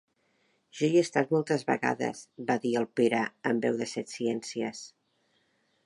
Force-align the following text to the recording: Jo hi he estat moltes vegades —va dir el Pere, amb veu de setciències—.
Jo 0.77 0.87
hi 0.87 0.95
he 1.01 1.03
estat 1.07 1.33
moltes 1.35 1.65
vegades 1.67 2.23
—va 2.49 2.57
dir 2.65 2.73
el 2.81 2.89
Pere, 3.01 3.21
amb 3.51 3.69
veu 3.69 3.79
de 3.83 3.91
setciències—. 3.93 4.83